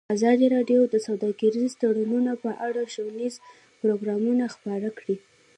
ازادي 0.15 0.45
راډیو 0.55 0.81
د 0.89 0.95
سوداګریز 1.07 1.71
تړونونه 1.81 2.31
په 2.43 2.51
اړه 2.67 2.81
ښوونیز 2.93 3.35
پروګرامونه 3.81 4.45
خپاره 4.55 4.89
کړي. 4.99 5.15